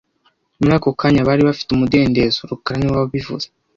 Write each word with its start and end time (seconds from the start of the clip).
Muri 0.59 0.71
ako 0.77 0.89
kanya 0.99 1.27
bari 1.27 1.41
bafite 1.49 1.69
umudendezo 1.71 2.39
rukara 2.51 2.77
niwe 2.77 2.95
wabivuze 2.99 3.47